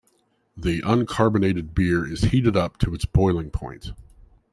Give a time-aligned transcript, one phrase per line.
[0.57, 3.91] The uncarbonated beer is heated up to its boiling point.